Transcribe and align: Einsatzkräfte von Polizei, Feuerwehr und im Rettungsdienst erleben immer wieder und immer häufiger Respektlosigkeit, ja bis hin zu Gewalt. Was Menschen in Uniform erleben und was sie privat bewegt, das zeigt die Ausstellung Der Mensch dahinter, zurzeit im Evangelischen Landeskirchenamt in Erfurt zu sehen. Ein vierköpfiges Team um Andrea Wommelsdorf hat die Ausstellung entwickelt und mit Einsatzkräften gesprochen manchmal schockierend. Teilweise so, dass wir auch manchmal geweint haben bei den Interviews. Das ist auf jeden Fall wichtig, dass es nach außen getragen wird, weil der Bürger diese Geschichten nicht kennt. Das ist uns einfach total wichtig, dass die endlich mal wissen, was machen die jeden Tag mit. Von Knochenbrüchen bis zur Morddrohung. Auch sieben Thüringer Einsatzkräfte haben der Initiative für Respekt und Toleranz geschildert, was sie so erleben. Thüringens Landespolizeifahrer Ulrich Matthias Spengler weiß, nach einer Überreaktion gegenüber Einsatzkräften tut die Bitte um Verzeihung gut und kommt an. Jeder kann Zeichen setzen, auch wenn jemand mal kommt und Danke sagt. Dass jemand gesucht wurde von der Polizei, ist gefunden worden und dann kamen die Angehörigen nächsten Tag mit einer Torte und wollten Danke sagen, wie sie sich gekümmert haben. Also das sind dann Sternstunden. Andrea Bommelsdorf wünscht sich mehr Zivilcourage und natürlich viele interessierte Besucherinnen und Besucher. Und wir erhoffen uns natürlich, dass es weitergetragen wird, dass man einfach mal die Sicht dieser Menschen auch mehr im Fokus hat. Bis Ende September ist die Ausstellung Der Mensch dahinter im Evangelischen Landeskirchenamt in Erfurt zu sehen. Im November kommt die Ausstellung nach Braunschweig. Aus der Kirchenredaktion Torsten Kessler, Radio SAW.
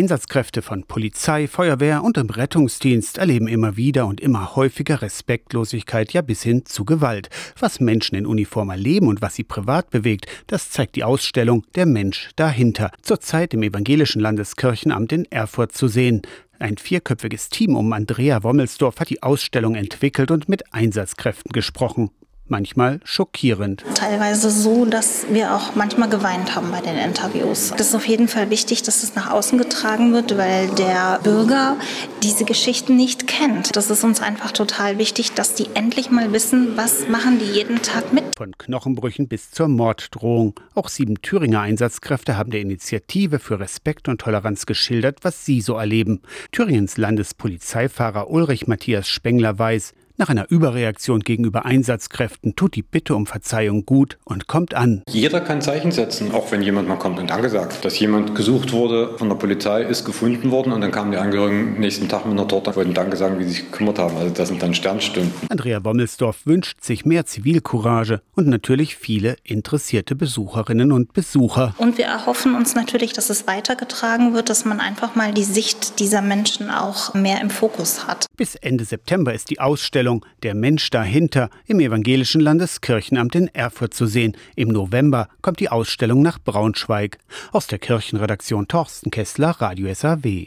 Einsatzkräfte 0.00 0.62
von 0.62 0.84
Polizei, 0.84 1.46
Feuerwehr 1.46 2.02
und 2.02 2.16
im 2.16 2.30
Rettungsdienst 2.30 3.18
erleben 3.18 3.46
immer 3.46 3.76
wieder 3.76 4.06
und 4.06 4.18
immer 4.18 4.56
häufiger 4.56 5.02
Respektlosigkeit, 5.02 6.14
ja 6.14 6.22
bis 6.22 6.42
hin 6.42 6.64
zu 6.64 6.86
Gewalt. 6.86 7.28
Was 7.58 7.80
Menschen 7.80 8.14
in 8.14 8.24
Uniform 8.24 8.70
erleben 8.70 9.08
und 9.08 9.20
was 9.20 9.34
sie 9.34 9.44
privat 9.44 9.90
bewegt, 9.90 10.24
das 10.46 10.70
zeigt 10.70 10.96
die 10.96 11.04
Ausstellung 11.04 11.66
Der 11.74 11.84
Mensch 11.84 12.30
dahinter, 12.36 12.92
zurzeit 13.02 13.52
im 13.52 13.62
Evangelischen 13.62 14.22
Landeskirchenamt 14.22 15.12
in 15.12 15.30
Erfurt 15.30 15.72
zu 15.72 15.86
sehen. 15.86 16.22
Ein 16.58 16.78
vierköpfiges 16.78 17.50
Team 17.50 17.76
um 17.76 17.92
Andrea 17.92 18.42
Wommelsdorf 18.42 19.00
hat 19.00 19.10
die 19.10 19.22
Ausstellung 19.22 19.74
entwickelt 19.74 20.30
und 20.30 20.48
mit 20.48 20.72
Einsatzkräften 20.72 21.52
gesprochen 21.52 22.10
manchmal 22.50 23.00
schockierend. 23.04 23.84
Teilweise 23.94 24.50
so, 24.50 24.84
dass 24.84 25.26
wir 25.30 25.54
auch 25.54 25.74
manchmal 25.74 26.08
geweint 26.08 26.54
haben 26.54 26.70
bei 26.70 26.80
den 26.80 26.96
Interviews. 26.96 27.72
Das 27.76 27.88
ist 27.88 27.94
auf 27.94 28.06
jeden 28.06 28.28
Fall 28.28 28.50
wichtig, 28.50 28.82
dass 28.82 29.02
es 29.02 29.14
nach 29.14 29.30
außen 29.30 29.58
getragen 29.58 30.12
wird, 30.12 30.36
weil 30.36 30.68
der 30.68 31.20
Bürger 31.22 31.76
diese 32.22 32.44
Geschichten 32.44 32.96
nicht 32.96 33.26
kennt. 33.26 33.74
Das 33.76 33.90
ist 33.90 34.04
uns 34.04 34.20
einfach 34.20 34.52
total 34.52 34.98
wichtig, 34.98 35.32
dass 35.32 35.54
die 35.54 35.68
endlich 35.74 36.10
mal 36.10 36.32
wissen, 36.32 36.76
was 36.76 37.08
machen 37.08 37.38
die 37.38 37.46
jeden 37.46 37.82
Tag 37.82 38.12
mit. 38.12 38.24
Von 38.36 38.56
Knochenbrüchen 38.58 39.28
bis 39.28 39.50
zur 39.50 39.68
Morddrohung. 39.68 40.54
Auch 40.74 40.88
sieben 40.88 41.22
Thüringer 41.22 41.60
Einsatzkräfte 41.60 42.36
haben 42.36 42.50
der 42.50 42.60
Initiative 42.60 43.38
für 43.38 43.60
Respekt 43.60 44.08
und 44.08 44.20
Toleranz 44.20 44.66
geschildert, 44.66 45.18
was 45.22 45.44
sie 45.44 45.60
so 45.60 45.74
erleben. 45.74 46.22
Thüringens 46.52 46.96
Landespolizeifahrer 46.96 48.30
Ulrich 48.30 48.66
Matthias 48.66 49.08
Spengler 49.08 49.58
weiß, 49.58 49.94
nach 50.20 50.28
einer 50.28 50.50
Überreaktion 50.50 51.20
gegenüber 51.20 51.64
Einsatzkräften 51.64 52.54
tut 52.54 52.76
die 52.76 52.82
Bitte 52.82 53.16
um 53.16 53.26
Verzeihung 53.26 53.86
gut 53.86 54.18
und 54.24 54.46
kommt 54.46 54.74
an. 54.74 55.02
Jeder 55.08 55.40
kann 55.40 55.62
Zeichen 55.62 55.90
setzen, 55.90 56.32
auch 56.32 56.52
wenn 56.52 56.60
jemand 56.60 56.88
mal 56.88 56.96
kommt 56.96 57.18
und 57.18 57.30
Danke 57.30 57.48
sagt. 57.48 57.84
Dass 57.86 57.98
jemand 57.98 58.34
gesucht 58.34 58.72
wurde 58.72 59.16
von 59.16 59.30
der 59.30 59.36
Polizei, 59.36 59.82
ist 59.82 60.04
gefunden 60.04 60.50
worden 60.50 60.72
und 60.72 60.82
dann 60.82 60.90
kamen 60.90 61.10
die 61.10 61.16
Angehörigen 61.16 61.80
nächsten 61.80 62.08
Tag 62.08 62.26
mit 62.26 62.38
einer 62.38 62.46
Torte 62.46 62.70
und 62.70 62.76
wollten 62.76 62.94
Danke 62.94 63.16
sagen, 63.16 63.38
wie 63.38 63.44
sie 63.44 63.50
sich 63.50 63.70
gekümmert 63.70 63.98
haben. 63.98 64.16
Also 64.18 64.32
das 64.34 64.48
sind 64.48 64.62
dann 64.62 64.74
Sternstunden. 64.74 65.32
Andrea 65.48 65.78
Bommelsdorf 65.78 66.44
wünscht 66.44 66.84
sich 66.84 67.06
mehr 67.06 67.24
Zivilcourage 67.24 68.20
und 68.34 68.46
natürlich 68.46 68.96
viele 68.96 69.36
interessierte 69.42 70.14
Besucherinnen 70.14 70.92
und 70.92 71.14
Besucher. 71.14 71.74
Und 71.78 71.96
wir 71.96 72.04
erhoffen 72.04 72.54
uns 72.54 72.74
natürlich, 72.74 73.14
dass 73.14 73.30
es 73.30 73.46
weitergetragen 73.46 74.34
wird, 74.34 74.50
dass 74.50 74.66
man 74.66 74.80
einfach 74.80 75.14
mal 75.14 75.32
die 75.32 75.44
Sicht 75.44 75.98
dieser 75.98 76.20
Menschen 76.20 76.68
auch 76.68 77.14
mehr 77.14 77.40
im 77.40 77.48
Fokus 77.48 78.06
hat. 78.06 78.26
Bis 78.40 78.54
Ende 78.54 78.86
September 78.86 79.34
ist 79.34 79.50
die 79.50 79.60
Ausstellung 79.60 80.24
Der 80.42 80.54
Mensch 80.54 80.88
dahinter 80.88 81.50
im 81.66 81.78
Evangelischen 81.78 82.40
Landeskirchenamt 82.40 83.34
in 83.34 83.48
Erfurt 83.48 83.92
zu 83.92 84.06
sehen. 84.06 84.34
Im 84.56 84.68
November 84.68 85.28
kommt 85.42 85.60
die 85.60 85.68
Ausstellung 85.68 86.22
nach 86.22 86.38
Braunschweig. 86.38 87.18
Aus 87.52 87.66
der 87.66 87.78
Kirchenredaktion 87.78 88.66
Torsten 88.66 89.10
Kessler, 89.10 89.50
Radio 89.50 89.92
SAW. 89.92 90.46